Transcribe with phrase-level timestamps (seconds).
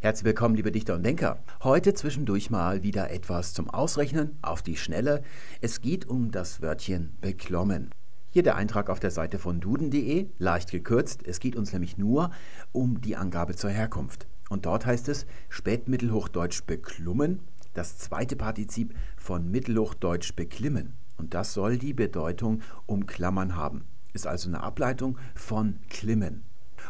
[0.00, 1.42] Herzlich willkommen, liebe Dichter und Denker.
[1.60, 5.22] Heute zwischendurch mal wieder etwas zum Ausrechnen auf die Schnelle.
[5.60, 7.90] Es geht um das Wörtchen beklommen.
[8.30, 11.26] Hier der Eintrag auf der Seite von duden.de, leicht gekürzt.
[11.26, 12.30] Es geht uns nämlich nur
[12.70, 14.28] um die Angabe zur Herkunft.
[14.48, 17.40] Und dort heißt es Spätmittelhochdeutsch beklummen,
[17.74, 20.92] das zweite Partizip von Mittelhochdeutsch beklimmen.
[21.16, 23.82] Und das soll die Bedeutung umklammern haben.
[24.12, 26.44] Ist also eine Ableitung von klimmen.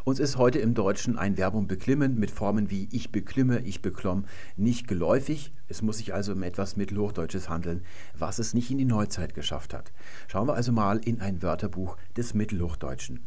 [0.04, 4.24] Uns ist heute im Deutschen ein Verbum beklimmen mit Formen wie ich beklimme, ich beklomm
[4.56, 5.52] nicht geläufig.
[5.66, 7.82] Es muss sich also um etwas Mittelhochdeutsches handeln,
[8.16, 9.92] was es nicht in die Neuzeit geschafft hat.
[10.28, 13.20] Schauen wir also mal in ein Wörterbuch des Mittelhochdeutschen.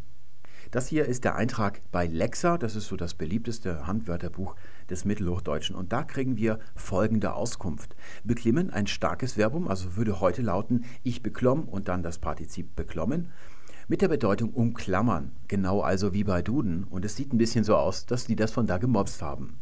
[0.70, 4.56] Das hier ist der Eintrag bei Lexa, das ist so das beliebteste Handwörterbuch
[4.90, 5.76] des Mittelhochdeutschen.
[5.76, 7.96] Und da kriegen wir folgende Auskunft.
[8.24, 13.28] Beklimmen, ein starkes Verbum, also würde heute lauten, ich beklomm und dann das Partizip beklommen
[13.88, 16.84] mit der Bedeutung umklammern, genau also wie bei Duden.
[16.84, 19.60] Und es sieht ein bisschen so aus, dass die das von da gemobst haben.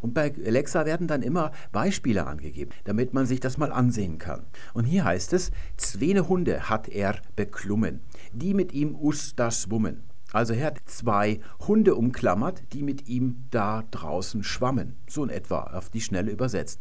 [0.00, 4.44] Und bei Alexa werden dann immer Beispiele angegeben, damit man sich das mal ansehen kann.
[4.74, 8.00] Und hier heißt es, zwene Hunde hat er beklummen,
[8.32, 10.02] die mit ihm us das wummen.
[10.32, 14.96] Also er hat zwei Hunde umklammert, die mit ihm da draußen schwammen.
[15.08, 16.80] So in etwa auf die Schnelle übersetzt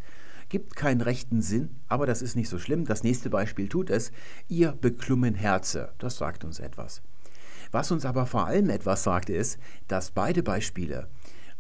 [0.54, 2.86] gibt keinen rechten Sinn, aber das ist nicht so schlimm.
[2.86, 4.12] Das nächste Beispiel tut es.
[4.50, 7.02] Ihr beklummen Herze, das sagt uns etwas.
[7.72, 11.08] Was uns aber vor allem etwas sagt, ist, dass beide Beispiele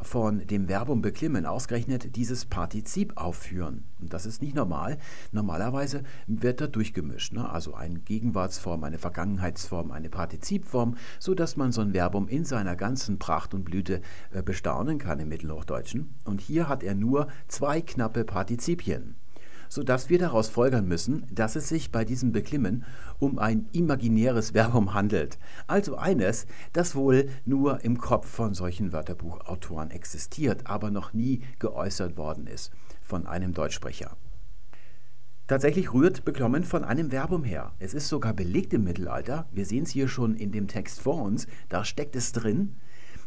[0.04, 3.86] von dem Verbum beklimmen ausgerechnet dieses Partizip aufführen.
[4.00, 4.98] Und das ist nicht normal.
[5.32, 7.34] Normalerweise wird da durchgemischt.
[7.34, 7.50] Ne?
[7.50, 13.18] Also eine Gegenwartsform, eine Vergangenheitsform, eine Partizipform, sodass man so ein Verbum in seiner ganzen
[13.18, 16.14] Pracht und Blüte äh, bestaunen kann im Mittelhochdeutschen.
[16.26, 19.16] Und hier hat er nur zwei knappe Partizipien
[19.73, 22.85] sodass wir daraus folgern müssen, dass es sich bei diesem Beklimmen
[23.17, 29.89] um ein imaginäres Verbum handelt, also eines, das wohl nur im Kopf von solchen Wörterbuchautoren
[29.89, 34.16] existiert, aber noch nie geäußert worden ist von einem Deutschsprecher.
[35.47, 37.71] Tatsächlich rührt beklommen von einem Verbum her.
[37.79, 39.47] Es ist sogar belegt im Mittelalter.
[39.51, 41.47] Wir sehen es hier schon in dem Text vor uns.
[41.69, 42.75] Da steckt es drin.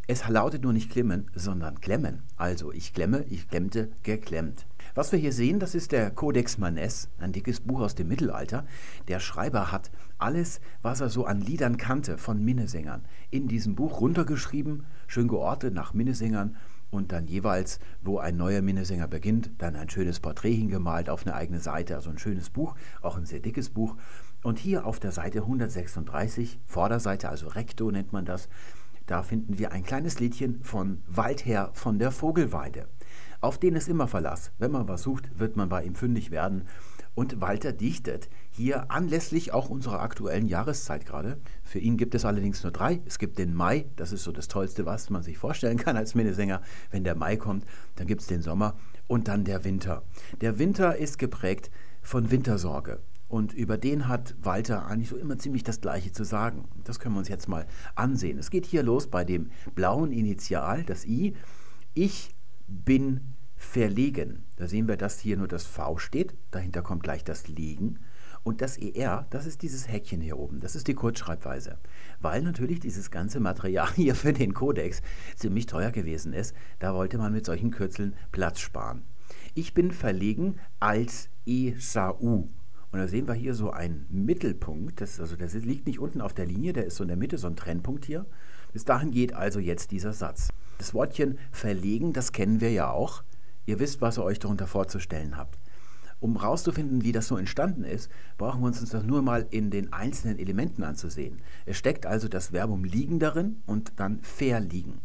[0.06, 2.22] Es lautet nur nicht klimmen, sondern klemmen.
[2.36, 4.64] Also ich klemme, ich klemmte, geklemmt.
[4.96, 8.64] Was wir hier sehen, das ist der Codex Maness, ein dickes Buch aus dem Mittelalter.
[9.08, 14.00] Der Schreiber hat alles, was er so an Liedern kannte von Minnesängern, in diesem Buch
[14.00, 16.56] runtergeschrieben, schön geordnet nach Minnesängern
[16.88, 21.36] und dann jeweils, wo ein neuer Minnesänger beginnt, dann ein schönes Porträt hingemalt auf eine
[21.36, 23.96] eigene Seite, also ein schönes Buch, auch ein sehr dickes Buch.
[24.42, 28.48] Und hier auf der Seite 136, Vorderseite, also Recto nennt man das,
[29.04, 32.88] da finden wir ein kleines Liedchen von Waldherr von der Vogelweide
[33.40, 34.52] auf den ist immer Verlass.
[34.58, 36.64] Wenn man was sucht, wird man bei ihm fündig werden.
[37.14, 41.38] Und Walter dichtet hier anlässlich auch unserer aktuellen Jahreszeit gerade.
[41.62, 43.00] Für ihn gibt es allerdings nur drei.
[43.06, 46.14] Es gibt den Mai, das ist so das Tollste, was man sich vorstellen kann als
[46.14, 46.60] Minnesänger.
[46.90, 47.64] Wenn der Mai kommt,
[47.94, 48.76] dann gibt es den Sommer
[49.06, 50.02] und dann der Winter.
[50.42, 51.70] Der Winter ist geprägt
[52.02, 53.00] von Wintersorge.
[53.28, 56.68] Und über den hat Walter eigentlich so immer ziemlich das Gleiche zu sagen.
[56.84, 58.38] Das können wir uns jetzt mal ansehen.
[58.38, 61.34] Es geht hier los bei dem blauen Initial, das I.
[61.94, 62.35] Ich
[62.66, 64.44] bin verlegen.
[64.56, 67.98] Da sehen wir, dass hier nur das V steht, dahinter kommt gleich das Liegen.
[68.42, 71.78] Und das ER, das ist dieses Häkchen hier oben, das ist die Kurzschreibweise.
[72.20, 75.02] Weil natürlich dieses ganze Material hier für den Codex
[75.34, 79.02] ziemlich teuer gewesen ist, da wollte man mit solchen Kürzeln Platz sparen.
[79.54, 82.48] Ich bin verlegen als ESAU.
[82.92, 86.32] Und da sehen wir hier so einen Mittelpunkt, das, also das liegt nicht unten auf
[86.32, 88.26] der Linie, der ist so in der Mitte, so ein Trennpunkt hier.
[88.72, 90.50] Bis dahin geht also jetzt dieser Satz.
[90.78, 93.22] Das Wortchen verlegen, das kennen wir ja auch.
[93.66, 95.58] Ihr wisst, was ihr euch darunter vorzustellen habt.
[96.18, 99.92] Um herauszufinden, wie das so entstanden ist, brauchen wir uns das nur mal in den
[99.92, 101.40] einzelnen Elementen anzusehen.
[101.66, 105.00] Es steckt also das Verbum liegen darin und dann verliegen.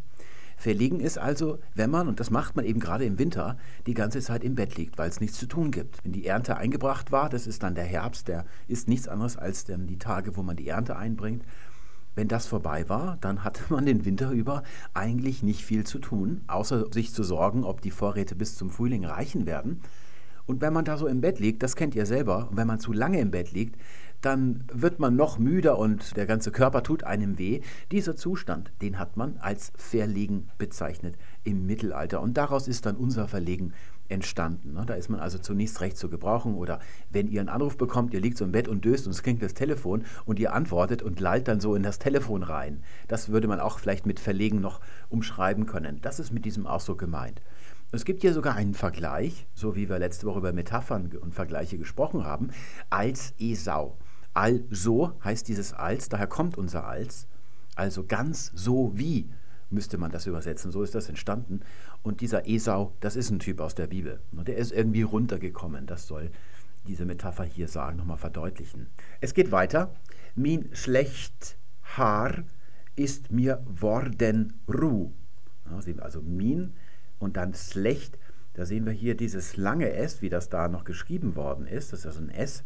[0.56, 4.20] Verlegen ist also, wenn man, und das macht man eben gerade im Winter, die ganze
[4.20, 6.02] Zeit im Bett liegt, weil es nichts zu tun gibt.
[6.04, 9.64] Wenn die Ernte eingebracht war, das ist dann der Herbst, der ist nichts anderes als
[9.64, 11.44] dann die Tage, wo man die Ernte einbringt.
[12.14, 14.62] Wenn das vorbei war, dann hatte man den Winter über
[14.94, 19.04] eigentlich nicht viel zu tun, außer sich zu sorgen, ob die Vorräte bis zum Frühling
[19.04, 19.80] reichen werden.
[20.44, 22.92] Und wenn man da so im Bett liegt, das kennt ihr selber, wenn man zu
[22.92, 23.76] lange im Bett liegt,
[24.20, 27.60] dann wird man noch müder und der ganze Körper tut einem weh.
[27.90, 32.20] Dieser Zustand, den hat man als Verlegen bezeichnet im Mittelalter.
[32.20, 33.72] Und daraus ist dann unser Verlegen
[34.12, 34.74] entstanden.
[34.74, 34.84] Ne?
[34.86, 36.54] Da ist man also zunächst recht zu gebrauchen.
[36.54, 36.80] Oder
[37.10, 39.42] wenn ihr einen Anruf bekommt, ihr liegt so im Bett und döst und es klingt
[39.42, 42.82] das Telefon und ihr antwortet und lallt dann so in das Telefon rein.
[43.08, 46.00] Das würde man auch vielleicht mit Verlegen noch umschreiben können.
[46.02, 47.42] Das ist mit diesem Ausdruck gemeint.
[47.94, 51.76] Es gibt hier sogar einen Vergleich, so wie wir letzte Woche über Metaphern und Vergleiche
[51.76, 52.48] gesprochen haben,
[52.88, 53.98] als Esau.
[54.34, 57.26] Also heißt dieses als, daher kommt unser als,
[57.74, 59.28] also ganz so wie
[59.72, 60.70] müsste man das übersetzen.
[60.70, 61.60] So ist das entstanden.
[62.02, 64.20] Und dieser Esau, das ist ein Typ aus der Bibel.
[64.32, 65.86] Der ist irgendwie runtergekommen.
[65.86, 66.30] Das soll
[66.86, 68.88] diese Metapher hier sagen, nochmal verdeutlichen.
[69.20, 69.94] Es geht weiter.
[70.34, 71.56] Min schlecht
[71.96, 72.44] Haar
[72.96, 75.12] ist mir worden Ruh.
[76.00, 76.74] Also min
[77.18, 78.18] und dann schlecht.
[78.54, 81.92] Da sehen wir hier dieses lange S, wie das da noch geschrieben worden ist.
[81.92, 82.64] Das ist also ein S.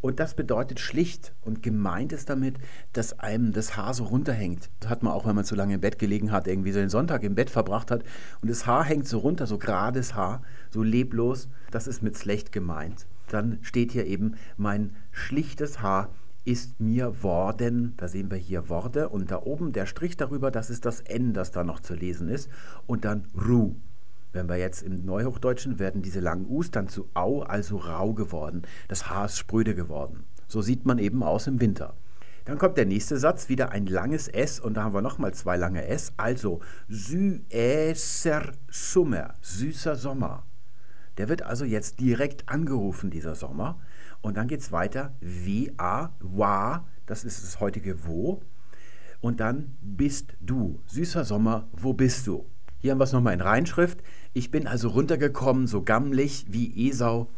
[0.00, 2.56] Und das bedeutet schlicht und gemeint ist damit,
[2.92, 4.70] dass einem das Haar so runterhängt.
[4.80, 6.88] Das hat man auch, wenn man zu lange im Bett gelegen hat, irgendwie so den
[6.88, 8.04] Sonntag im Bett verbracht hat
[8.40, 11.48] und das Haar hängt so runter, so gerades Haar, so leblos.
[11.70, 13.06] Das ist mit schlecht gemeint.
[13.28, 16.10] Dann steht hier eben, mein schlichtes Haar
[16.44, 20.70] ist mir worden, da sehen wir hier Worte und da oben der Strich darüber, das
[20.70, 22.48] ist das N, das da noch zu lesen ist
[22.86, 23.74] und dann Ru.
[24.32, 28.62] Wenn wir jetzt im Neuhochdeutschen werden diese langen U's dann zu Au, also rau geworden.
[28.88, 30.24] Das Haar ist spröde geworden.
[30.46, 31.94] So sieht man eben aus im Winter.
[32.44, 35.56] Dann kommt der nächste Satz, wieder ein langes S und da haben wir nochmal zwei
[35.56, 36.12] lange S.
[36.16, 40.44] Also süßer Sommer, süßer Sommer.
[41.18, 43.78] Der wird also jetzt direkt angerufen, dieser Sommer.
[44.22, 48.40] Und dann geht es weiter, W-A, wa, das ist das heutige wo.
[49.20, 50.80] Und dann bist du.
[50.86, 52.46] Süßer Sommer, wo bist du?
[52.80, 54.02] Hier haben wir es nochmal in Reinschrift.
[54.34, 57.28] Ich bin also runtergekommen, so gammelig wie Esau.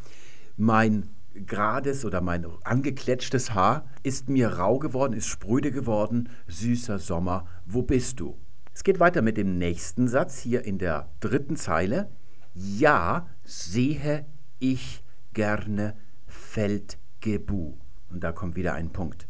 [0.58, 6.28] Mein gerades oder mein angekletschtes Haar ist mir rau geworden, ist spröde geworden.
[6.46, 8.36] Süßer Sommer, wo bist du?
[8.74, 12.10] Es geht weiter mit dem nächsten Satz hier in der dritten Zeile.
[12.54, 14.26] Ja, sehe
[14.58, 15.02] ich
[15.32, 15.96] gerne
[16.26, 17.74] Feldgebu.
[18.10, 19.26] Und da kommt wieder ein Punkt.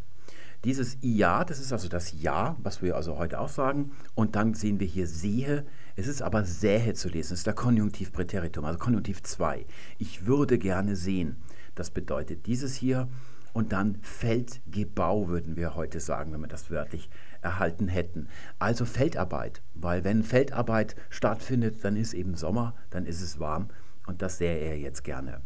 [0.64, 3.92] Dieses Ja, das ist also das Ja, was wir also heute auch sagen.
[4.14, 5.66] Und dann sehen wir hier sehe.
[5.96, 7.34] Es ist aber sähe zu lesen.
[7.34, 9.66] Es ist der Konjunktiv Präteritum, also Konjunktiv 2.
[9.98, 11.36] Ich würde gerne sehen.
[11.74, 13.08] Das bedeutet dieses hier.
[13.52, 17.10] Und dann Feldgebau würden wir heute sagen, wenn wir das wörtlich
[17.42, 18.28] erhalten hätten.
[18.58, 23.68] Also Feldarbeit, weil wenn Feldarbeit stattfindet, dann ist eben Sommer, dann ist es warm
[24.06, 25.40] und das sähe er jetzt gerne.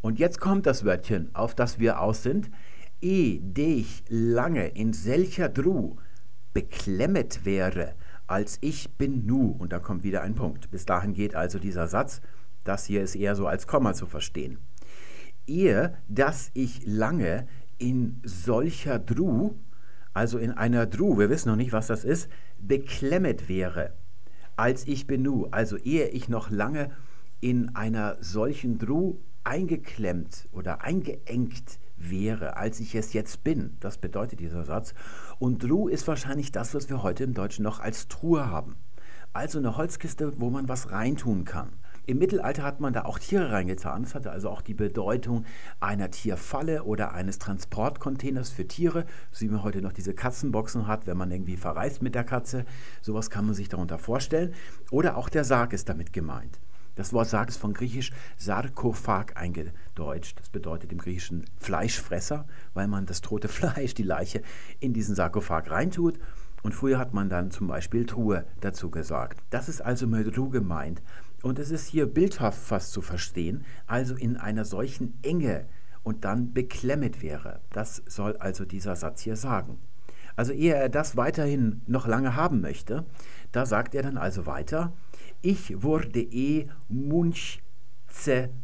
[0.00, 2.50] Und jetzt kommt das Wörtchen, auf das wir aus sind
[3.00, 5.96] eh dich lange in selcher Dru
[6.52, 7.94] beklemmet wäre,
[8.28, 9.56] als ich bin nu.
[9.58, 10.70] Und da kommt wieder ein Punkt.
[10.70, 12.20] Bis dahin geht also dieser Satz.
[12.62, 14.58] Das hier ist eher so als Komma zu verstehen.
[15.46, 17.48] Ehe, dass ich lange
[17.78, 19.56] in solcher Dru,
[20.12, 22.28] also in einer Dru, wir wissen noch nicht, was das ist,
[22.58, 23.94] beklemmet wäre,
[24.56, 25.46] als ich bin nu.
[25.50, 26.90] Also ehe ich noch lange
[27.40, 33.76] in einer solchen Dru eingeklemmt oder eingeengt wäre, als ich es jetzt bin.
[33.80, 34.94] Das bedeutet dieser Satz.
[35.38, 38.76] Und Dru ist wahrscheinlich das, was wir heute im Deutschen noch als Truhe haben.
[39.32, 41.70] Also eine Holzkiste, wo man was reintun kann.
[42.08, 44.04] Im Mittelalter hat man da auch Tiere reingetan.
[44.04, 45.44] Das hatte also auch die Bedeutung
[45.78, 51.06] einer Tierfalle oder eines Transportcontainers für Tiere, so wie man heute noch diese Katzenboxen hat,
[51.06, 52.64] wenn man irgendwie verreist mit der Katze.
[53.02, 54.54] Sowas kann man sich darunter vorstellen.
[54.90, 56.58] Oder auch der Sarg ist damit gemeint.
[56.98, 60.40] Das Wort Sarg ist von griechisch Sarkophag eingedeutscht.
[60.40, 64.42] Das bedeutet im Griechischen Fleischfresser, weil man das tote Fleisch, die Leiche,
[64.80, 66.18] in diesen Sarkophag reintut.
[66.64, 69.38] Und früher hat man dann zum Beispiel Truhe dazu gesagt.
[69.50, 71.00] Das ist also mit Ru gemeint.
[71.42, 75.66] Und es ist hier bildhaft fast zu verstehen, also in einer solchen Enge
[76.02, 77.60] und dann beklemmet wäre.
[77.70, 79.78] Das soll also dieser Satz hier sagen.
[80.34, 83.04] Also ehe er das weiterhin noch lange haben möchte,
[83.52, 84.92] da sagt er dann also weiter,
[85.42, 87.60] ich wurde eh Munchze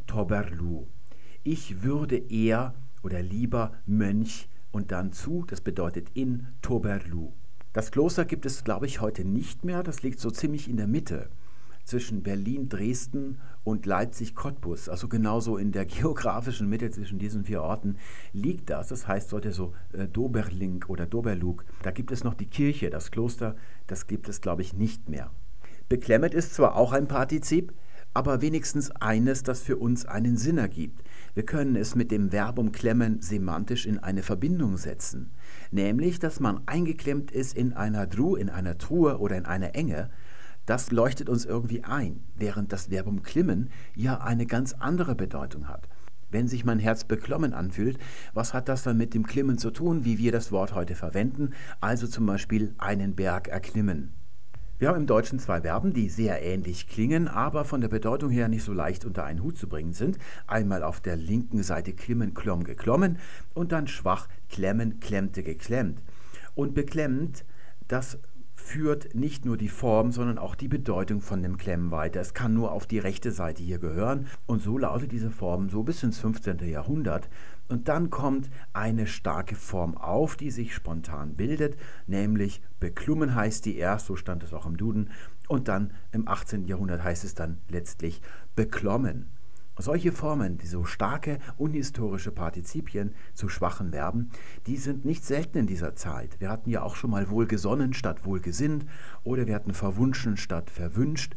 [0.07, 0.87] Toberlu.
[1.43, 7.33] Ich würde eher oder lieber Mönch und dann zu, das bedeutet in Toberlu.
[7.73, 9.83] Das Kloster gibt es, glaube ich, heute nicht mehr.
[9.83, 11.29] Das liegt so ziemlich in der Mitte
[11.85, 14.89] zwischen Berlin, Dresden und Leipzig, Cottbus.
[14.89, 17.99] Also genauso in der geografischen Mitte zwischen diesen vier Orten
[18.33, 18.89] liegt das.
[18.89, 21.65] Das heißt, sollte so äh, Doberlink oder Doberlug.
[21.83, 23.55] Da gibt es noch die Kirche, das Kloster,
[23.87, 25.31] das gibt es, glaube ich, nicht mehr.
[25.89, 27.75] Beklemmet ist zwar auch ein Partizip,
[28.15, 31.03] aber wenigstens eines, das für uns einen Sinn ergibt.
[31.35, 35.33] Wir können es mit dem Verbum klemmen semantisch in eine Verbindung setzen,
[35.73, 40.11] nämlich, dass man eingeklemmt ist in einer Dru, in einer Truhe oder in einer Enge.
[40.65, 45.89] Das leuchtet uns irgendwie ein, während das Verbum klimmen ja eine ganz andere Bedeutung hat.
[46.31, 47.99] Wenn sich mein Herz beklommen anfühlt,
[48.33, 51.51] was hat das dann mit dem Klimmen zu tun, wie wir das Wort heute verwenden?
[51.81, 54.15] Also zum Beispiel einen Berg erklimmen.
[54.77, 58.49] Wir haben im Deutschen zwei Verben, die sehr ähnlich klingen, aber von der Bedeutung her
[58.49, 60.19] nicht so leicht unter einen Hut zu bringen sind.
[60.49, 63.19] Einmal auf der linken Seite klimmen, klomm, geklommen
[63.55, 66.03] und dann schwach, klemmen, klemmte, geklemmt.
[66.57, 67.45] Und beklemmend,
[67.87, 68.19] das
[68.55, 72.21] führt nicht nur die Form, sondern auch die Bedeutung von dem Klemmen weiter.
[72.21, 75.83] Es kann nur auf die rechte Seite hier gehören und so lautet diese Form so
[75.85, 76.59] bis ins 15.
[76.69, 77.29] Jahrhundert.
[77.69, 83.77] Und dann kommt eine starke Form auf, die sich spontan bildet, nämlich beklummen heißt die
[83.77, 85.11] erst, so stand es auch im Duden,
[85.49, 86.67] Und dann im 18.
[86.67, 88.23] Jahrhundert heißt es dann letztlich
[88.57, 89.27] beklommen.
[89.77, 94.31] Solche Formen, die so starke unhistorische Partizipien zu schwachen Verben,
[94.67, 96.41] die sind nicht selten in dieser Zeit.
[96.41, 98.87] Wir hatten ja auch schon mal wohlgesonnen statt wohlgesinnt
[99.25, 101.35] oder wir hatten verwunschen statt verwünscht.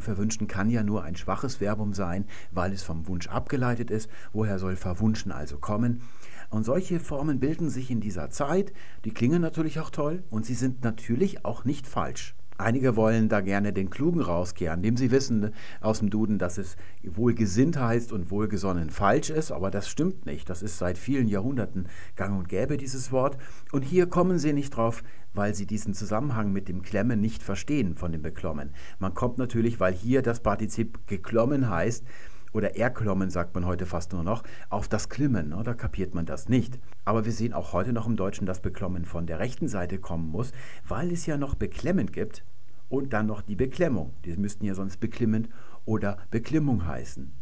[0.00, 4.08] Verwünschen kann ja nur ein schwaches Verbum sein, weil es vom Wunsch abgeleitet ist.
[4.32, 6.02] Woher soll verwunschen also kommen?
[6.50, 8.72] Und solche Formen bilden sich in dieser Zeit.
[9.04, 12.34] Die klingen natürlich auch toll und sie sind natürlich auch nicht falsch.
[12.58, 16.76] Einige wollen da gerne den Klugen rauskehren, indem sie wissen aus dem Duden, dass es
[17.02, 20.48] wohlgesinnt heißt und wohlgesonnen falsch ist, aber das stimmt nicht.
[20.48, 23.38] Das ist seit vielen Jahrhunderten gang und gäbe, dieses Wort.
[23.72, 25.02] Und hier kommen sie nicht drauf,
[25.34, 28.70] weil sie diesen Zusammenhang mit dem Klemmen nicht verstehen von dem Beklommen.
[28.98, 32.04] Man kommt natürlich, weil hier das Partizip geklommen heißt,
[32.52, 35.48] oder erklommen sagt man heute fast nur noch, auf das Klimmen.
[35.48, 35.62] Ne?
[35.64, 36.78] Da kapiert man das nicht.
[37.04, 40.30] Aber wir sehen auch heute noch im Deutschen, dass Beklommen von der rechten Seite kommen
[40.30, 40.52] muss,
[40.86, 42.44] weil es ja noch beklemmend gibt
[42.88, 44.12] und dann noch die Beklemmung.
[44.24, 45.48] Die müssten ja sonst beklimmend
[45.84, 47.32] oder Beklimmung heißen.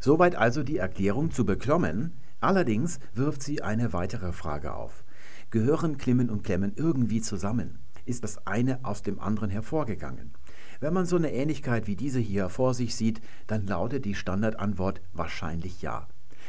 [0.00, 2.12] Soweit also die Erklärung zu beklommen.
[2.40, 5.04] Allerdings wirft sie eine weitere Frage auf.
[5.50, 7.78] Gehören Klimmen und Klemmen irgendwie zusammen?
[8.04, 10.32] Ist das eine aus dem anderen hervorgegangen?
[10.80, 15.00] Wenn man so eine Ähnlichkeit wie diese hier vor sich sieht, dann lautet die Standardantwort
[15.14, 16.06] wahrscheinlich ja.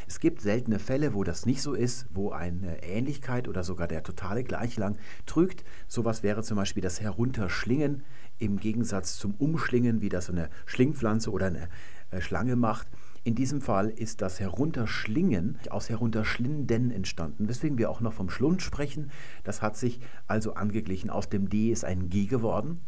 [0.08, 4.04] Es gibt seltene Fälle, wo das nicht so ist, wo eine Ähnlichkeit oder sogar der
[4.04, 5.64] totale Gleichlang trügt.
[5.88, 8.04] Sowas wäre zum Beispiel das Herunterschlingen
[8.38, 11.70] im Gegensatz zum Umschlingen, wie das eine Schlingpflanze oder eine
[12.12, 12.88] äh, Schlange macht.
[13.24, 18.62] In diesem Fall ist das Herunterschlingen aus Herunterschlinden entstanden, weswegen wir auch noch vom Schlund
[18.62, 19.12] sprechen.
[19.44, 21.10] Das hat sich also angeglichen.
[21.10, 22.80] Aus dem D ist ein G geworden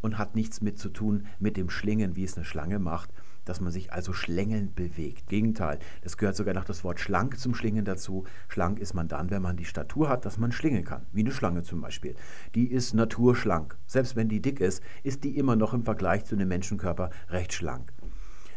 [0.00, 3.10] und hat nichts mit zu tun mit dem Schlingen, wie es eine Schlange macht,
[3.46, 5.28] dass man sich also schlängelnd bewegt.
[5.28, 8.24] Gegenteil, das gehört sogar noch das Wort schlank zum Schlingen dazu.
[8.48, 11.32] Schlank ist man dann, wenn man die Statur hat, dass man schlingen kann, wie eine
[11.32, 12.14] Schlange zum Beispiel.
[12.54, 13.78] Die ist naturschlank.
[13.86, 17.52] Selbst wenn die dick ist, ist die immer noch im Vergleich zu einem Menschenkörper recht
[17.52, 17.92] schlank.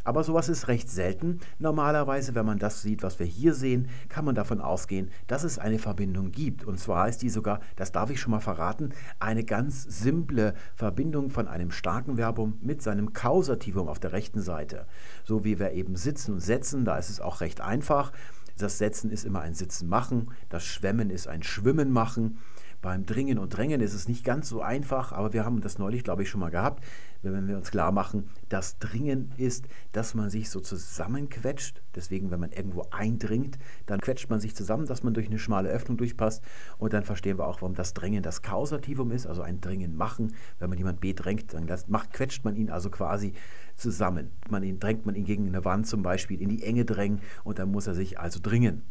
[0.10, 1.40] Aber sowas ist recht selten.
[1.60, 5.60] Normalerweise, wenn man das sieht, was wir hier sehen, kann man davon ausgehen, dass es
[5.60, 6.66] eine Verbindung gibt.
[6.66, 8.90] Und zwar ist die sogar, das darf ich schon mal verraten,
[9.20, 14.88] eine ganz simple Verbindung von einem starken Verbum mit seinem Kausativum auf der rechten Seite.
[15.26, 18.12] So wie wir eben sitzen und setzen, da ist es auch recht einfach.
[18.58, 22.40] Das Setzen ist immer ein Sitzen machen, das Schwemmen ist ein Schwimmen machen.
[22.82, 26.06] Beim Dringen und Drängen ist es nicht ganz so einfach, aber wir haben das neulich,
[26.06, 26.82] glaube ich, schon mal gehabt,
[27.22, 31.82] wenn wir uns klar machen, das Dringen ist, dass man sich so zusammenquetscht.
[31.94, 35.68] Deswegen, wenn man irgendwo eindringt, dann quetscht man sich zusammen, dass man durch eine schmale
[35.68, 36.42] Öffnung durchpasst.
[36.78, 40.34] Und dann verstehen wir auch, warum das Drängen das Kausativum ist, also ein Dringen machen.
[40.60, 43.34] Wenn man jemand bedrängt, dann macht, quetscht man ihn also quasi
[43.76, 44.32] zusammen.
[44.50, 47.60] Man ihn, drängt man ihn gegen eine Wand zum Beispiel in die Enge drängen und
[47.60, 48.84] dann muss er sich also dringen.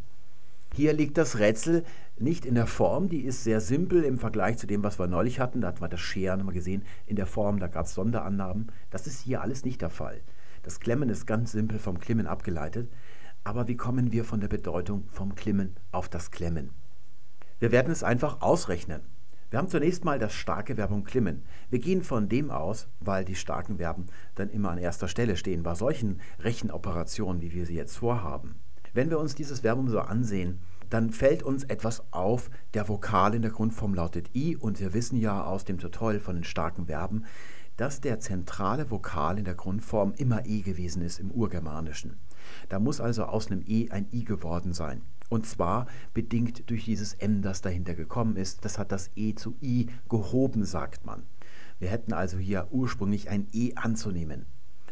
[0.74, 1.84] Hier liegt das Rätsel
[2.18, 5.40] nicht in der Form, die ist sehr simpel im Vergleich zu dem, was wir neulich
[5.40, 5.60] hatten.
[5.60, 6.84] Da hatten wir das Scheren mal gesehen.
[7.06, 8.72] In der Form, da gab es Sonderannahmen.
[8.90, 10.20] Das ist hier alles nicht der Fall.
[10.62, 12.90] Das Klemmen ist ganz simpel vom Klimmen abgeleitet.
[13.44, 16.70] Aber wie kommen wir von der Bedeutung vom Klimmen auf das Klemmen?
[17.60, 19.02] Wir werden es einfach ausrechnen.
[19.50, 21.42] Wir haben zunächst mal das starke Verbum klimmen.
[21.70, 25.62] Wir gehen von dem aus, weil die starken Verben dann immer an erster Stelle stehen
[25.62, 28.56] bei solchen Rechenoperationen, wie wir sie jetzt vorhaben.
[28.98, 30.58] Wenn wir uns dieses Verbum so ansehen,
[30.90, 32.50] dann fällt uns etwas auf.
[32.74, 36.34] Der Vokal in der Grundform lautet I und wir wissen ja aus dem Tutorial von
[36.34, 37.22] den starken Verben,
[37.76, 42.16] dass der zentrale Vokal in der Grundform immer E gewesen ist im Urgermanischen.
[42.70, 45.02] Da muss also aus einem E ein I geworden sein.
[45.28, 48.64] Und zwar bedingt durch dieses M, das dahinter gekommen ist.
[48.64, 51.22] Das hat das E zu I gehoben, sagt man.
[51.78, 54.46] Wir hätten also hier ursprünglich ein E anzunehmen.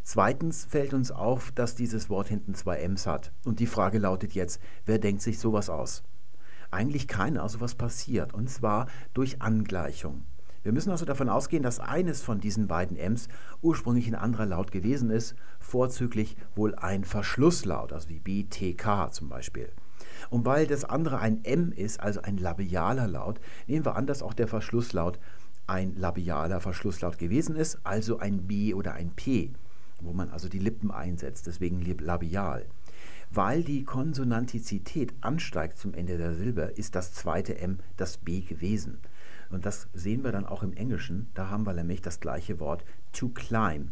[0.08, 3.32] Zweitens fällt uns auf, dass dieses Wort hinten zwei M's hat.
[3.44, 6.04] Und die Frage lautet jetzt, wer denkt sich sowas aus?
[6.70, 8.32] Eigentlich keiner, sowas passiert.
[8.32, 10.22] Und zwar durch Angleichung.
[10.62, 13.26] Wir müssen also davon ausgehen, dass eines von diesen beiden M's
[13.62, 19.72] ursprünglich ein anderer Laut gewesen ist, vorzüglich wohl ein Verschlusslaut, also wie BTK zum Beispiel.
[20.30, 24.22] Und weil das andere ein M ist, also ein labialer Laut, nehmen wir an, dass
[24.22, 25.18] auch der Verschlusslaut
[25.66, 29.52] ein labialer Verschlusslaut gewesen ist, also ein B oder ein P
[30.00, 32.66] wo man also die Lippen einsetzt, deswegen labial.
[33.30, 38.98] Weil die Konsonantizität ansteigt zum Ende der Silbe, ist das zweite M das B gewesen.
[39.50, 41.30] Und das sehen wir dann auch im Englischen.
[41.34, 43.90] Da haben wir nämlich das gleiche Wort to climb.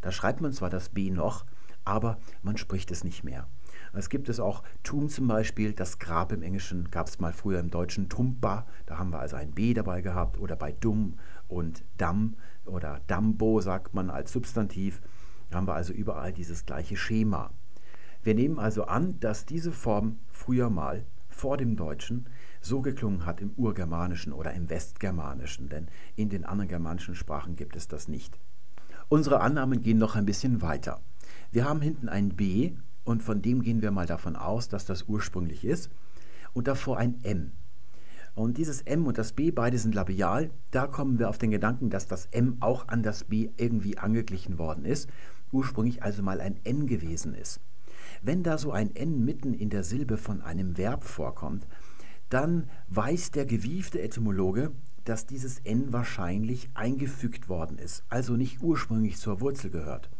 [0.00, 1.46] Da schreibt man zwar das B noch,
[1.84, 3.46] aber man spricht es nicht mehr.
[3.92, 7.60] Es gibt es auch Tum zum Beispiel, das Grab im Englischen gab es mal früher
[7.60, 11.84] im Deutschen Tumba, da haben wir also ein B dabei gehabt oder bei Dumm und
[11.96, 12.34] Damm
[12.64, 15.00] oder Dambo sagt man als Substantiv
[15.52, 17.50] haben wir also überall dieses gleiche Schema.
[18.22, 22.26] Wir nehmen also an, dass diese Form früher mal vor dem Deutschen
[22.60, 27.76] so geklungen hat im Urgermanischen oder im Westgermanischen, denn in den anderen germanischen Sprachen gibt
[27.76, 28.38] es das nicht.
[29.08, 31.00] Unsere Annahmen gehen noch ein bisschen weiter.
[31.52, 32.72] Wir haben hinten ein B
[33.04, 35.90] und von dem gehen wir mal davon aus, dass das ursprünglich ist
[36.54, 37.52] und davor ein M.
[38.34, 40.50] Und dieses M und das B, beide sind labial.
[40.72, 44.58] Da kommen wir auf den Gedanken, dass das M auch an das B irgendwie angeglichen
[44.58, 45.08] worden ist,
[45.54, 47.60] ursprünglich also mal ein N gewesen ist.
[48.22, 51.66] Wenn da so ein N mitten in der Silbe von einem Verb vorkommt,
[52.28, 54.72] dann weiß der gewiefte Etymologe,
[55.04, 60.10] dass dieses N wahrscheinlich eingefügt worden ist, also nicht ursprünglich zur Wurzel gehört.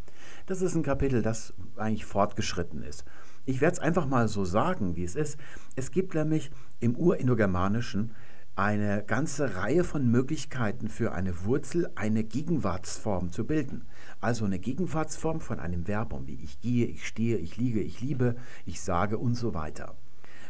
[0.46, 3.04] Das ist ein Kapitel, das eigentlich fortgeschritten ist.
[3.46, 5.38] Ich werde es einfach mal so sagen, wie es ist.
[5.76, 6.50] Es gibt nämlich
[6.80, 8.12] im Urindogermanischen
[8.56, 13.84] eine ganze Reihe von Möglichkeiten für eine Wurzel eine Gegenwartsform zu bilden.
[14.25, 18.37] Also eine Gegenwartsform von einem Verbum wie ich gehe, ich stehe, ich liege, ich liebe,
[18.64, 19.99] ich sage und so weiter.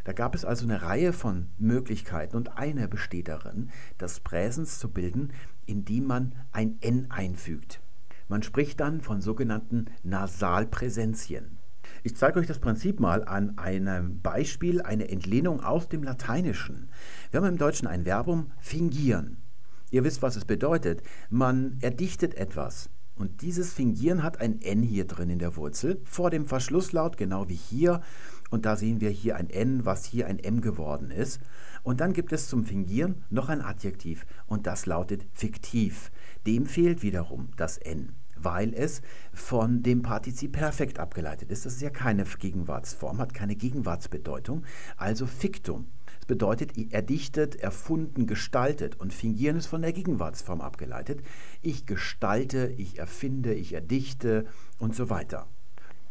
[0.05, 4.91] Da gab es also eine Reihe von Möglichkeiten und eine besteht darin, das Präsens zu
[4.91, 5.33] bilden,
[5.67, 7.81] indem man ein N einfügt.
[8.29, 11.57] Man spricht dann von sogenannten Nasalpräsenzien.
[12.05, 16.91] Ich zeige euch das Prinzip mal an einem Beispiel, eine Entlehnung aus dem Lateinischen.
[17.33, 19.39] Wir haben im Deutschen ein Verbum fingieren.
[19.91, 21.03] Ihr wisst, was es bedeutet.
[21.29, 22.89] Man erdichtet etwas.
[23.17, 27.49] Und dieses Fingieren hat ein N hier drin in der Wurzel, vor dem Verschlusslaut, genau
[27.49, 28.01] wie hier.
[28.51, 31.41] Und da sehen wir hier ein N, was hier ein M geworden ist.
[31.83, 36.11] Und dann gibt es zum Fingieren noch ein Adjektiv und das lautet fiktiv.
[36.47, 39.01] Dem fehlt wiederum das N weil es
[39.33, 41.67] von dem Partizip Perfekt abgeleitet ist.
[41.67, 44.65] Das ist ja keine Gegenwartsform, hat keine Gegenwartsbedeutung,
[44.97, 45.87] also Fiktum.
[46.25, 51.21] Das bedeutet erdichtet, erfunden, gestaltet und fingieren ist von der Gegenwartsform abgeleitet.
[51.61, 54.47] Ich gestalte, ich erfinde, ich erdichte
[54.79, 55.47] und so weiter.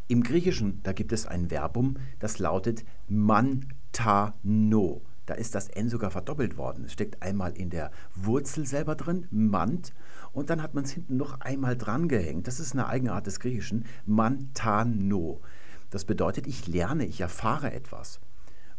[0.06, 5.02] Im Griechischen, da gibt es ein Verbum, das lautet mantano.
[5.26, 6.84] Da ist das N sogar verdoppelt worden.
[6.84, 9.94] Es steckt einmal in der Wurzel selber drin, mant,
[10.30, 12.46] und dann hat man es hinten noch einmal dran gehängt.
[12.46, 15.40] Das ist eine Eigenart des Griechischen, mantano.
[15.90, 18.20] Das bedeutet, ich lerne, ich erfahre etwas.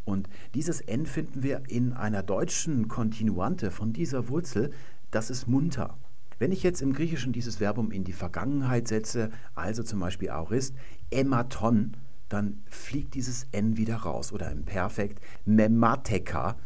[0.05, 4.71] Und dieses N finden wir in einer deutschen Kontinuante von dieser Wurzel,
[5.11, 5.97] das ist munter.
[6.37, 10.75] Wenn ich jetzt im Griechischen dieses Verbum in die Vergangenheit setze, also zum Beispiel Aorist,
[11.09, 11.97] ematon,
[12.29, 14.31] dann fliegt dieses N wieder raus.
[14.31, 16.57] Oder im Perfekt memateka,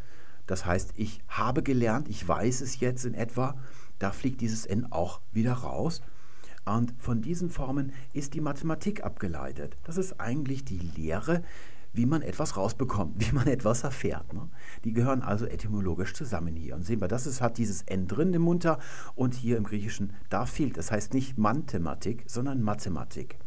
[0.47, 3.55] das heißt, ich habe gelernt, ich weiß es jetzt in etwa,
[3.99, 6.01] da fliegt dieses N auch wieder raus.
[6.65, 9.77] Und von diesen Formen ist die Mathematik abgeleitet.
[9.83, 11.43] Das ist eigentlich die Lehre,
[11.99, 14.31] wie man etwas rausbekommt, wie man etwas erfährt.
[14.31, 14.47] Ne?
[14.85, 16.75] Die gehören also etymologisch zusammen hier.
[16.75, 18.79] Und sehen wir, das ist, hat dieses N drin im Munter
[19.15, 20.77] und hier im Griechischen, da fehlt.
[20.77, 23.37] Das heißt nicht Mathematik, sondern Mathematik.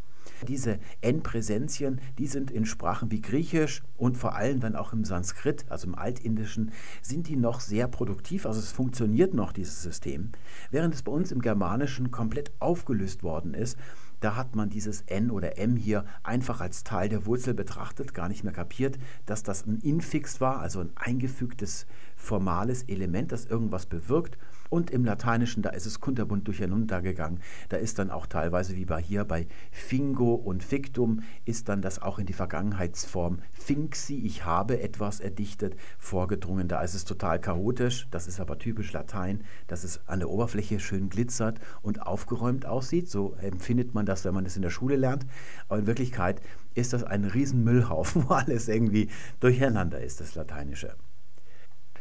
[0.47, 5.65] Diese N-Präsenzien, die sind in Sprachen wie Griechisch und vor allem dann auch im Sanskrit,
[5.71, 8.45] also im Altindischen, sind die noch sehr produktiv.
[8.45, 10.31] Also es funktioniert noch, dieses System.
[10.71, 13.79] Während es bei uns im Germanischen komplett aufgelöst worden ist,
[14.23, 18.29] da hat man dieses N oder M hier einfach als Teil der Wurzel betrachtet, gar
[18.29, 23.87] nicht mehr kapiert, dass das ein Infix war, also ein eingefügtes formales Element, das irgendwas
[23.87, 24.39] bewirkt
[24.73, 27.41] und im Lateinischen, da ist es kunterbunt durcheinander gegangen.
[27.69, 32.01] Da ist dann auch teilweise, wie bei hier bei Fingo und Fictum, ist dann das
[32.01, 36.69] auch in die Vergangenheitsform Finxi, ich habe etwas erdichtet, vorgedrungen.
[36.69, 38.09] Da ist es total chaotisch.
[38.11, 43.11] Das ist aber typisch Latein, dass es an der Oberfläche schön glitzert und aufgeräumt aussieht.
[43.11, 45.27] So empfindet man das, wenn man es in der Schule lernt.
[45.69, 46.41] Aber in Wirklichkeit
[46.73, 50.97] ist das ein Riesenmüllhaufen, wo alles irgendwie durcheinander ist, das Lateinische.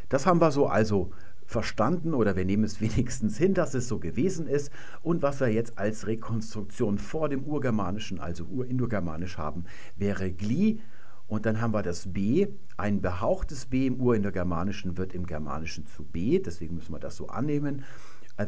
[0.08, 1.12] Das haben wir so also
[1.52, 4.72] verstanden oder wir nehmen es wenigstens hin, dass es so gewesen ist.
[5.02, 10.80] Und was wir jetzt als Rekonstruktion vor dem Urgermanischen, also Urindogermanisch haben, wäre Gli.
[11.28, 12.48] Und dann haben wir das B.
[12.78, 17.28] Ein behauchtes B im Urindogermanischen wird im Germanischen zu B, deswegen müssen wir das so
[17.28, 17.84] annehmen.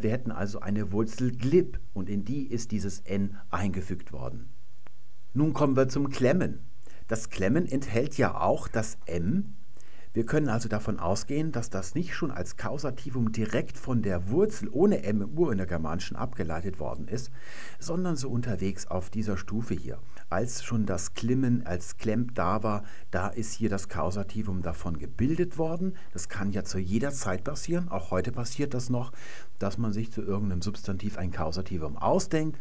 [0.01, 4.49] Wir hätten also eine Wurzel glib und in die ist dieses N eingefügt worden.
[5.33, 6.59] Nun kommen wir zum Klemmen.
[7.07, 9.53] Das Klemmen enthält ja auch das M
[10.13, 14.69] wir können also davon ausgehen, dass das nicht schon als Kausativum direkt von der Wurzel
[14.71, 17.31] ohne M im Urinnergermanischen abgeleitet worden ist,
[17.79, 19.97] sondern so unterwegs auf dieser Stufe hier.
[20.29, 25.57] Als schon das Klimmen als Klemmt da war, da ist hier das Kausativum davon gebildet
[25.57, 25.97] worden.
[26.11, 27.89] Das kann ja zu jeder Zeit passieren.
[27.89, 29.13] Auch heute passiert das noch,
[29.57, 32.59] dass man sich zu irgendeinem Substantiv ein Kausativum ausdenkt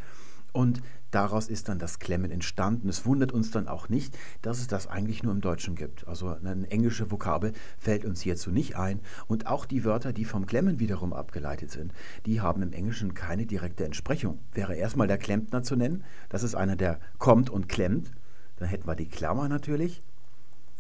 [0.52, 2.88] und daraus ist dann das Klemmen entstanden.
[2.88, 6.06] Es wundert uns dann auch nicht, dass es das eigentlich nur im Deutschen gibt.
[6.06, 9.00] Also eine englische Vokabel fällt uns hierzu nicht ein.
[9.26, 11.92] Und auch die Wörter, die vom Klemmen wiederum abgeleitet sind,
[12.26, 14.40] die haben im Englischen keine direkte Entsprechung.
[14.52, 16.04] Wäre erstmal der Klempner zu nennen.
[16.28, 18.12] Das ist einer, der kommt und klemmt.
[18.56, 20.02] Dann hätten wir die Klammer natürlich.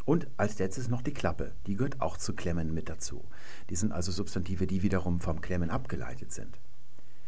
[0.04, 1.52] Und als letztes noch die Klappe.
[1.66, 3.24] Die gehört auch zu Klemmen mit dazu.
[3.70, 6.58] Die sind also Substantive, die wiederum vom Klemmen abgeleitet sind.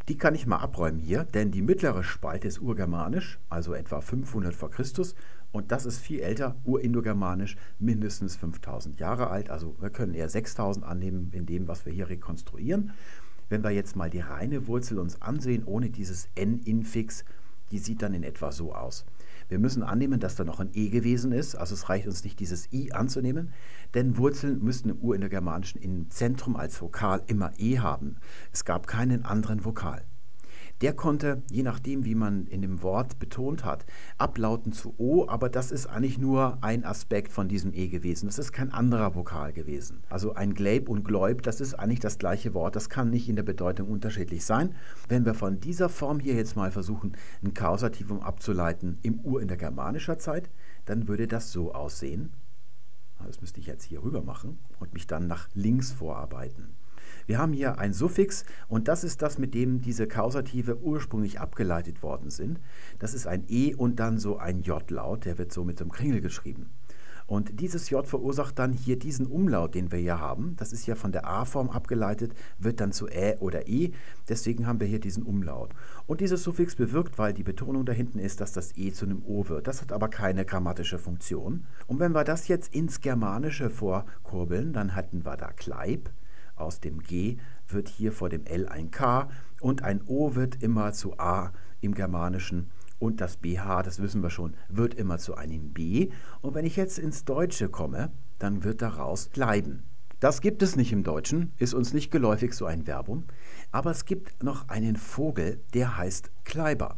[0.09, 4.55] Die kann ich mal abräumen hier, denn die mittlere Spalte ist urgermanisch, also etwa 500
[4.55, 5.15] vor Christus.
[5.51, 9.49] Und das ist viel älter, urindogermanisch, mindestens 5000 Jahre alt.
[9.49, 12.93] Also wir können eher 6000 annehmen in dem, was wir hier rekonstruieren.
[13.49, 17.25] Wenn wir jetzt mal die reine Wurzel uns ansehen, ohne dieses n-Infix,
[17.71, 19.07] die sieht dann in etwa so aus.
[19.55, 22.41] Wir müssen annehmen, dass da noch ein e gewesen ist, also es reicht uns nicht,
[22.41, 23.53] dieses i anzunehmen,
[23.95, 28.17] denn Wurzeln müssten im Urindogermanischen im Zentrum als Vokal immer e haben.
[28.53, 30.03] Es gab keinen anderen Vokal.
[30.85, 33.87] Der konnte, je nachdem, wie man in dem Wort betont hat,
[34.19, 38.27] ablauten zu O, aber das ist eigentlich nur ein Aspekt von diesem E gewesen.
[38.27, 40.03] Das ist kein anderer Vokal gewesen.
[40.11, 42.77] Also ein Gleib und Gläub, das ist eigentlich das gleiche Wort.
[42.77, 44.75] Das kann nicht in der Bedeutung unterschiedlich sein.
[45.09, 49.49] Wenn wir von dieser Form hier jetzt mal versuchen, ein Kausativum abzuleiten im Ur in
[49.49, 50.51] der germanischer Zeit,
[50.85, 52.35] dann würde das so aussehen.
[53.25, 56.77] Das müsste ich jetzt hier rüber machen und mich dann nach links vorarbeiten.
[57.27, 62.03] Wir haben hier ein Suffix und das ist das, mit dem diese Kausative ursprünglich abgeleitet
[62.03, 62.61] worden sind.
[62.99, 66.21] Das ist ein E und dann so ein J-Laut, der wird so mit einem Kringel
[66.21, 66.71] geschrieben.
[67.27, 70.57] Und dieses J verursacht dann hier diesen Umlaut, den wir hier haben.
[70.57, 73.93] Das ist ja von der A-Form abgeleitet, wird dann zu Ä oder E.
[74.29, 75.71] Deswegen haben wir hier diesen Umlaut.
[76.07, 79.23] Und dieses Suffix bewirkt, weil die Betonung da hinten ist, dass das E zu einem
[79.25, 79.67] O wird.
[79.67, 81.67] Das hat aber keine grammatische Funktion.
[81.87, 86.11] Und wenn wir das jetzt ins Germanische vorkurbeln, dann hätten wir da Kleib.
[86.57, 87.39] Aus dem G
[87.69, 89.29] wird hier vor dem L ein K
[89.61, 94.31] und ein O wird immer zu A im Germanischen und das BH, das wissen wir
[94.31, 96.11] schon, wird immer zu einem B.
[96.41, 99.83] Und wenn ich jetzt ins Deutsche komme, dann wird daraus bleiben.
[100.21, 103.25] Das gibt es nicht im Deutschen, ist uns nicht geläufig so ein Verbum,
[103.73, 106.97] aber es gibt noch einen Vogel, der heißt Kleiber.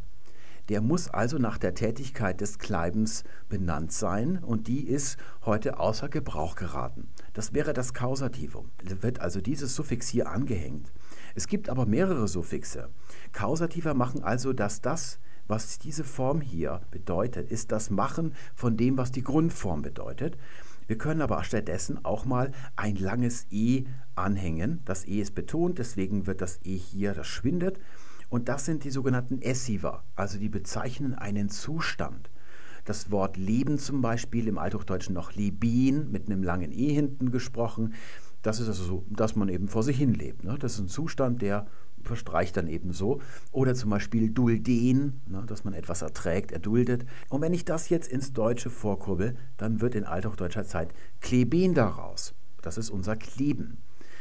[0.68, 6.08] Der muss also nach der Tätigkeit des Kleibens benannt sein und die ist heute außer
[6.08, 7.08] Gebrauch geraten.
[7.34, 8.70] Das wäre das Kausativum.
[8.82, 10.92] Wird also dieses Suffix hier angehängt.
[11.36, 12.88] Es gibt aber mehrere Suffixe.
[13.32, 18.98] Kausativa machen also, dass das, was diese Form hier bedeutet, ist das Machen von dem,
[18.98, 20.36] was die Grundform bedeutet.
[20.88, 24.80] Wir können aber stattdessen auch mal ein langes E anhängen.
[24.84, 27.78] Das E ist betont, deswegen wird das E hier, das schwindet.
[28.28, 32.30] Und das sind die sogenannten Essiva, also die bezeichnen einen Zustand.
[32.84, 37.94] Das Wort Leben zum Beispiel im Althochdeutschen noch Leben mit einem langen E hinten gesprochen.
[38.42, 40.44] Das ist also so, dass man eben vor sich hin lebt.
[40.44, 40.56] Ne?
[40.58, 41.66] Das ist ein Zustand, der
[42.06, 43.20] verstreicht dann eben so.
[43.52, 47.04] Oder zum Beispiel dulden, ne, dass man etwas erträgt, erduldet.
[47.28, 52.34] Und wenn ich das jetzt ins Deutsche vorkurbel, dann wird in althochdeutscher Zeit kleben daraus.
[52.62, 53.78] Das ist unser Kleben.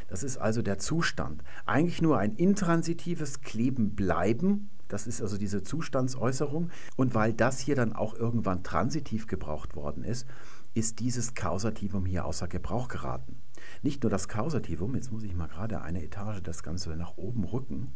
[0.07, 1.43] Das ist also der Zustand.
[1.65, 4.69] Eigentlich nur ein intransitives Kleben bleiben.
[4.87, 6.69] Das ist also diese Zustandsäußerung.
[6.95, 10.27] Und weil das hier dann auch irgendwann transitiv gebraucht worden ist,
[10.73, 13.37] ist dieses Kausativum hier außer Gebrauch geraten.
[13.81, 17.45] Nicht nur das Kausativum, jetzt muss ich mal gerade eine Etage das Ganze nach oben
[17.45, 17.93] rücken,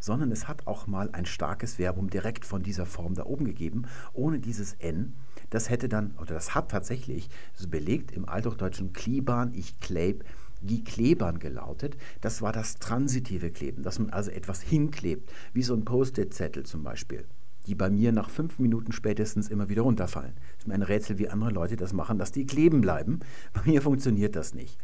[0.00, 3.84] sondern es hat auch mal ein starkes Verbum direkt von dieser Form da oben gegeben,
[4.12, 5.14] ohne dieses N.
[5.50, 7.28] Das hätte dann, oder das hat tatsächlich,
[7.68, 10.24] belegt im Althochdeutschen Kliban, ich kleb,
[10.62, 11.96] wie Klebern gelautet.
[12.20, 16.82] Das war das transitive Kleben, dass man also etwas hinklebt, wie so ein Post-it-Zettel zum
[16.82, 17.24] Beispiel,
[17.66, 20.34] die bei mir nach fünf Minuten spätestens immer wieder runterfallen.
[20.34, 23.20] Das ist mir ein Rätsel, wie andere Leute das machen, dass die kleben bleiben.
[23.52, 24.78] Bei mir funktioniert das nicht.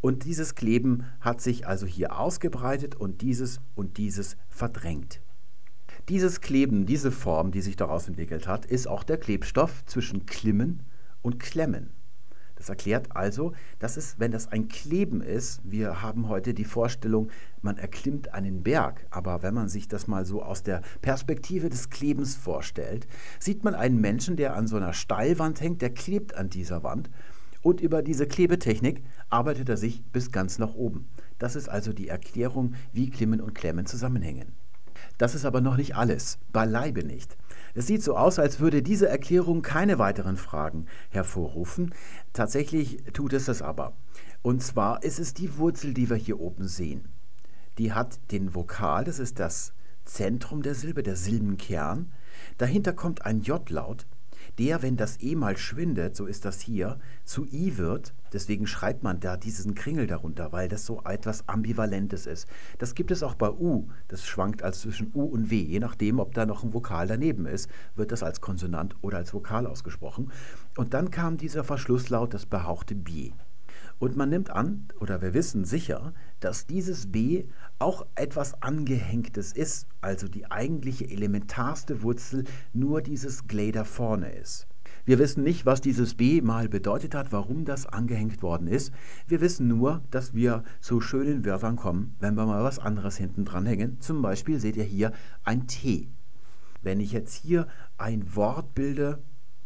[0.00, 5.20] Und dieses Kleben hat sich also hier ausgebreitet und dieses und dieses verdrängt.
[6.08, 10.82] Dieses Kleben, diese Form, die sich daraus entwickelt hat, ist auch der Klebstoff zwischen Klimmen
[11.22, 11.90] und Klemmen.
[12.62, 17.28] Das erklärt also, dass es, wenn das ein Kleben ist, wir haben heute die Vorstellung,
[17.60, 21.90] man erklimmt einen Berg, aber wenn man sich das mal so aus der Perspektive des
[21.90, 23.08] Klebens vorstellt,
[23.40, 27.10] sieht man einen Menschen, der an so einer Steilwand hängt, der klebt an dieser Wand
[27.62, 31.08] und über diese Klebetechnik arbeitet er sich bis ganz nach oben.
[31.40, 34.52] Das ist also die Erklärung, wie Klimmen und Klemmen zusammenhängen.
[35.18, 37.36] Das ist aber noch nicht alles, beileibe nicht.
[37.74, 41.94] Es sieht so aus, als würde diese Erklärung keine weiteren Fragen hervorrufen.
[42.32, 43.96] Tatsächlich tut es das aber.
[44.42, 47.08] Und zwar ist es die Wurzel, die wir hier oben sehen.
[47.78, 49.72] Die hat den Vokal, das ist das
[50.04, 52.12] Zentrum der Silbe, der Silbenkern.
[52.58, 54.06] Dahinter kommt ein J-Laut
[54.58, 58.14] der, wenn das E mal schwindet, so ist das hier, zu I wird.
[58.32, 62.48] Deswegen schreibt man da diesen Kringel darunter, weil das so etwas Ambivalentes ist.
[62.78, 63.88] Das gibt es auch bei U.
[64.08, 65.56] Das schwankt als zwischen U und W.
[65.56, 69.34] Je nachdem, ob da noch ein Vokal daneben ist, wird das als Konsonant oder als
[69.34, 70.30] Vokal ausgesprochen.
[70.76, 73.32] Und dann kam dieser Verschlusslaut, das behauchte B.
[74.02, 77.44] Und man nimmt an, oder wir wissen sicher, dass dieses B
[77.78, 84.66] auch etwas Angehängtes ist, also die eigentliche elementarste Wurzel nur dieses Gley da vorne ist.
[85.04, 88.92] Wir wissen nicht, was dieses B mal bedeutet hat, warum das angehängt worden ist.
[89.28, 93.44] Wir wissen nur, dass wir zu schönen Wörtern kommen, wenn wir mal was anderes hinten
[93.44, 94.00] dranhängen.
[94.00, 95.12] Zum Beispiel seht ihr hier
[95.44, 96.08] ein T.
[96.82, 99.22] Wenn ich jetzt hier ein Wort bilde,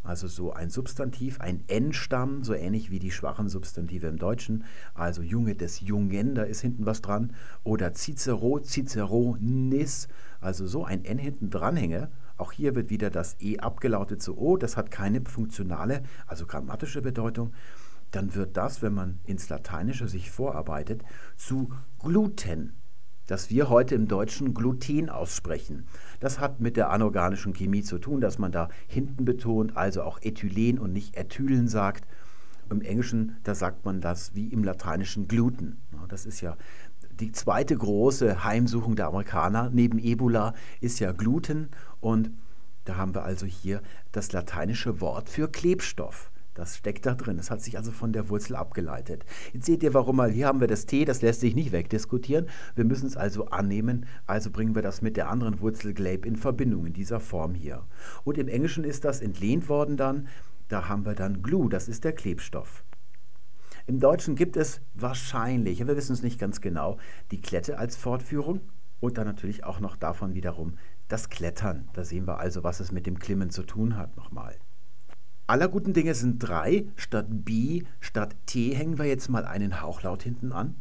[0.06, 4.64] also so ein Substantiv, ein N-Stamm, so ähnlich wie die schwachen Substantive im Deutschen,
[4.94, 10.08] also Junge des Jungen, da ist hinten was dran, oder Cicero, Ciceronis,
[10.40, 14.56] also so ein N hinten dranhänge, auch hier wird wieder das E abgelautet zu O,
[14.56, 17.52] das hat keine funktionale, also grammatische Bedeutung,
[18.12, 21.02] dann wird das, wenn man ins Lateinische sich vorarbeitet,
[21.36, 22.74] zu Gluten
[23.26, 25.86] dass wir heute im Deutschen Gluten aussprechen.
[26.20, 30.20] Das hat mit der anorganischen Chemie zu tun, dass man da hinten betont, also auch
[30.22, 32.04] Ethylen und nicht Ethylen sagt.
[32.68, 35.76] Im Englischen, da sagt man das wie im Lateinischen Gluten.
[36.08, 36.56] Das ist ja
[37.20, 42.30] die zweite große Heimsuchung der Amerikaner neben Ebola ist ja Gluten und
[42.84, 46.30] da haben wir also hier das lateinische Wort für Klebstoff.
[46.56, 47.36] Das steckt da drin.
[47.36, 49.26] Das hat sich also von der Wurzel abgeleitet.
[49.52, 50.30] Jetzt seht ihr, warum mal.
[50.30, 52.46] Hier haben wir das T, das lässt sich nicht wegdiskutieren.
[52.74, 54.06] Wir müssen es also annehmen.
[54.26, 57.84] Also bringen wir das mit der anderen Wurzel Glabe in Verbindung, in dieser Form hier.
[58.24, 60.28] Und im Englischen ist das entlehnt worden dann.
[60.68, 62.84] Da haben wir dann Glue, das ist der Klebstoff.
[63.86, 66.96] Im Deutschen gibt es wahrscheinlich, wir wissen es nicht ganz genau,
[67.30, 68.60] die Klette als Fortführung
[68.98, 71.88] und dann natürlich auch noch davon wiederum das Klettern.
[71.92, 74.56] Da sehen wir also, was es mit dem Klimmen zu tun hat nochmal.
[75.48, 76.86] Aller guten Dinge sind drei.
[76.96, 80.74] Statt B, statt T hängen wir jetzt mal einen Hauchlaut hinten an.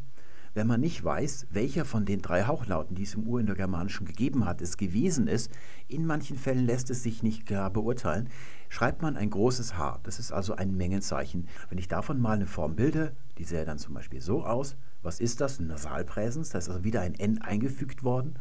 [0.54, 4.60] Wenn man nicht weiß, welcher von den drei Hauchlauten, die es im Urindogermanischen gegeben hat,
[4.60, 5.52] es gewesen ist,
[5.86, 8.28] in manchen Fällen lässt es sich nicht klar beurteilen,
[8.68, 10.00] schreibt man ein großes H.
[10.02, 11.46] Das ist also ein Mengenzeichen.
[11.68, 14.74] Wenn ich davon mal eine Form bilde, die sähe dann zum Beispiel so aus.
[15.00, 15.60] Was ist das?
[15.60, 18.34] Nasalpräsens, da ist also wieder ein N eingefügt worden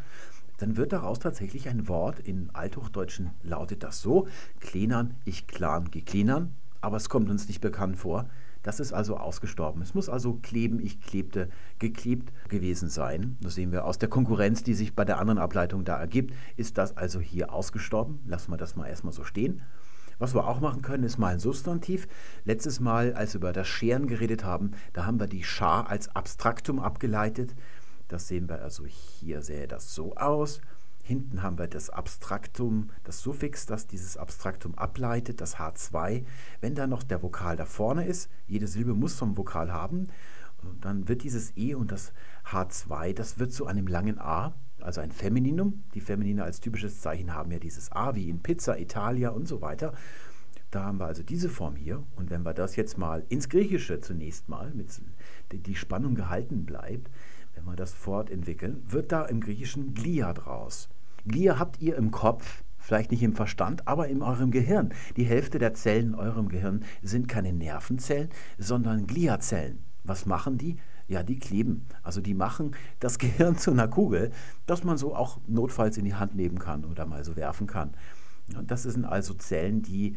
[0.58, 2.20] dann wird daraus tatsächlich ein Wort.
[2.20, 4.28] In Althochdeutschen lautet das so:
[4.60, 6.56] Klenern, ich klan, geklenern.
[6.82, 8.30] Aber es kommt uns nicht bekannt vor.
[8.65, 9.84] Das ist also ausgestorben.
[9.84, 13.38] Es muss also kleben, ich klebte, geklebt gewesen sein.
[13.41, 16.34] Das sehen wir aus der Konkurrenz, die sich bei der anderen Ableitung da ergibt.
[16.58, 18.22] Ist das also hier ausgestorben?
[18.26, 19.62] Lassen wir das mal erstmal so stehen.
[20.18, 22.08] Was wir auch machen können, ist mal ein Substantiv.
[22.44, 26.15] Letztes Mal, als wir über das Scheren geredet haben, da haben wir die Schar als
[26.15, 27.54] Abstraktum abgeleitet.
[28.08, 30.62] Das sehen wir also hier, sähe das so aus.
[31.04, 36.26] Hinten haben wir das Abstraktum, das Suffix, das dieses Abstraktum ableitet, das H2.
[36.62, 40.08] Wenn da noch der Vokal da vorne ist, jede Silbe muss vom Vokal haben,
[40.82, 42.12] dann wird dieses E und das
[42.50, 45.84] H2, das wird zu einem langen A, also ein Femininum.
[45.94, 49.62] Die Feminine als typisches Zeichen haben ja dieses A, wie in Pizza, Italia und so
[49.62, 49.94] weiter.
[50.72, 52.04] Da haben wir also diese Form hier.
[52.15, 54.89] Und wenn wir das jetzt mal ins Griechische zunächst mal, mit
[55.52, 57.10] die Spannung gehalten bleibt,
[57.56, 60.89] wenn wir das fortentwickeln, wird da im Griechischen Glia draus.
[61.26, 64.94] Glia habt ihr im Kopf, vielleicht nicht im Verstand, aber in eurem Gehirn.
[65.18, 69.84] Die Hälfte der Zellen in eurem Gehirn sind keine Nervenzellen, sondern Gliazellen.
[70.04, 70.78] Was machen die?
[71.08, 71.86] Ja, die kleben.
[72.04, 74.32] Also die machen das Gehirn zu einer Kugel,
[74.65, 77.91] dass man so auch notfalls in die Hand nehmen kann oder mal so werfen kann.
[78.63, 80.15] Das sind also Zellen, die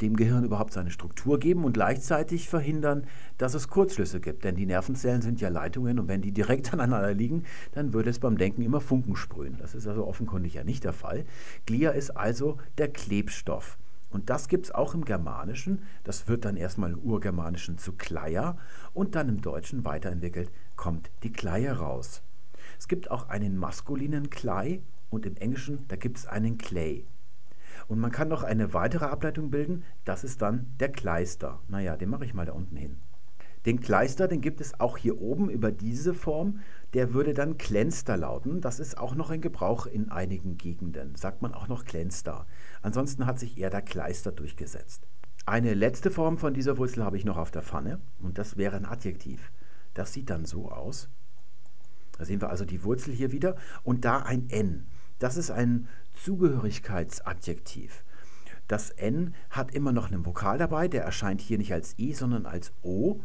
[0.00, 3.04] dem Gehirn überhaupt seine Struktur geben und gleichzeitig verhindern,
[3.38, 4.44] dass es Kurzschlüsse gibt.
[4.44, 8.18] Denn die Nervenzellen sind ja Leitungen und wenn die direkt aneinander liegen, dann würde es
[8.18, 9.56] beim Denken immer Funken sprühen.
[9.58, 11.24] Das ist also offenkundig ja nicht der Fall.
[11.66, 13.78] Glia ist also der Klebstoff.
[14.10, 15.82] Und das gibt es auch im Germanischen.
[16.02, 18.58] Das wird dann erstmal im Urgermanischen zu Kleier
[18.92, 22.22] und dann im Deutschen weiterentwickelt, kommt die Kleie raus.
[22.78, 27.04] Es gibt auch einen maskulinen Klei und im Englischen, da gibt es einen Clay.
[27.90, 31.58] Und man kann noch eine weitere Ableitung bilden, das ist dann der Kleister.
[31.66, 33.00] Naja, den mache ich mal da unten hin.
[33.66, 36.60] Den Kleister, den gibt es auch hier oben über diese Form.
[36.94, 38.60] Der würde dann Klenster lauten.
[38.60, 41.16] Das ist auch noch in Gebrauch in einigen Gegenden.
[41.16, 42.46] Sagt man auch noch Klenster.
[42.80, 45.08] Ansonsten hat sich eher der Kleister durchgesetzt.
[45.44, 48.76] Eine letzte Form von dieser Wurzel habe ich noch auf der Pfanne und das wäre
[48.76, 49.50] ein Adjektiv.
[49.94, 51.08] Das sieht dann so aus.
[52.16, 54.86] Da sehen wir also die Wurzel hier wieder und da ein N.
[55.18, 55.88] Das ist ein
[56.22, 58.04] Zugehörigkeitsadjektiv.
[58.68, 62.44] Das N hat immer noch einen Vokal dabei, der erscheint hier nicht als I, sondern
[62.44, 63.20] als O.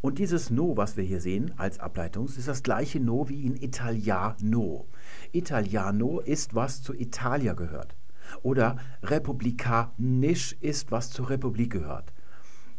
[0.00, 3.54] Und dieses No, was wir hier sehen als Ableitung, ist das gleiche No wie in
[3.56, 4.88] Italiano.
[5.30, 7.96] Italiano ist, was zu Italia gehört.
[8.42, 12.12] Oder republikanisch ist, was zur Republik gehört.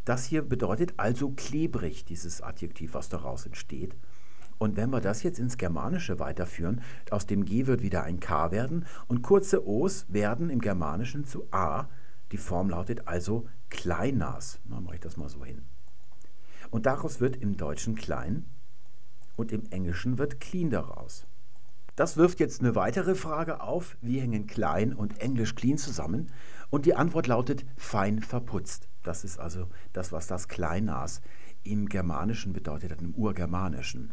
[0.04, 3.96] Das hier bedeutet also klebrig, dieses Adjektiv, was daraus entsteht.
[4.58, 8.50] Und wenn wir das jetzt ins Germanische weiterführen, aus dem G wird wieder ein K
[8.50, 11.88] werden und kurze O's werden im Germanischen zu A.
[12.30, 14.60] Die Form lautet also Kleinas.
[14.64, 15.62] Dann mache ich das mal so hin.
[16.70, 18.46] Und daraus wird im Deutschen klein
[19.36, 21.26] und im Englischen wird clean daraus.
[21.96, 23.98] Das wirft jetzt eine weitere Frage auf.
[24.00, 26.28] Wie hängen klein und Englisch clean zusammen?
[26.70, 28.88] Und die Antwort lautet fein verputzt.
[29.02, 31.20] Das ist also das, was das Kleinnas
[31.64, 34.12] im Germanischen bedeutet im Urgermanischen.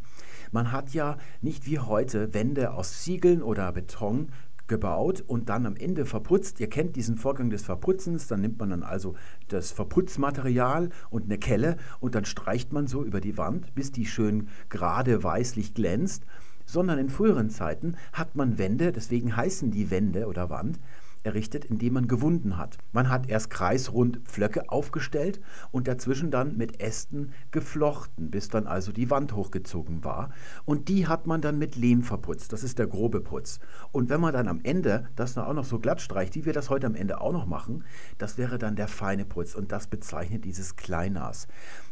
[0.51, 4.29] Man hat ja nicht wie heute Wände aus Ziegeln oder Beton
[4.69, 6.59] gebaut und dann am Ende verputzt.
[6.59, 9.15] Ihr kennt diesen Vorgang des Verputzens, dann nimmt man dann also
[9.49, 14.05] das Verputzmaterial und eine Kelle und dann streicht man so über die Wand, bis die
[14.05, 16.23] schön gerade weißlich glänzt.
[16.65, 20.79] Sondern in früheren Zeiten hat man Wände, deswegen heißen die Wände oder Wand,
[21.23, 22.77] errichtet, indem man gewunden hat.
[22.91, 25.39] Man hat erst kreisrund Pflöcke aufgestellt
[25.71, 30.32] und dazwischen dann mit Ästen geflochten, bis dann also die Wand hochgezogen war.
[30.65, 32.53] Und die hat man dann mit Lehm verputzt.
[32.53, 33.60] Das ist der grobe Putz.
[33.91, 36.69] Und wenn man dann am Ende das auch noch so glatt streicht, wie wir das
[36.69, 37.84] heute am Ende auch noch machen,
[38.17, 39.55] das wäre dann der feine Putz.
[39.55, 41.47] Und das bezeichnet dieses Kleinnas.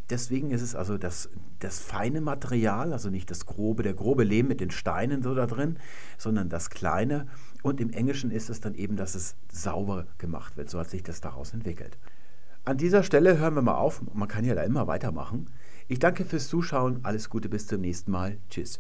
[0.10, 4.48] Deswegen ist es also das, das feine Material, also nicht das grobe, der grobe Lehm
[4.48, 5.80] mit den Steinen so da drin,
[6.18, 7.28] sondern das kleine.
[7.68, 10.70] Und im Englischen ist es dann eben, dass es sauber gemacht wird.
[10.70, 11.98] So hat sich das daraus entwickelt.
[12.64, 14.02] An dieser Stelle hören wir mal auf.
[14.14, 15.50] Man kann ja da immer weitermachen.
[15.90, 17.02] Ich danke fürs Zuschauen.
[17.04, 18.38] Alles Gute bis zum nächsten Mal.
[18.50, 18.76] Tschüss.